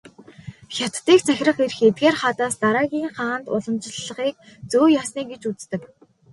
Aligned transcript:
Хятадыг 0.75 1.19
захирах 1.27 1.57
эрх 1.65 1.77
эдгээр 1.87 2.15
хаадаас 2.21 2.55
дараагийн 2.63 3.09
хаанд 3.17 3.45
уламжлахыг 3.55 4.35
"зүй 4.71 4.89
ёсны" 5.01 5.21
гэж 5.31 5.41
үздэг. 5.49 5.81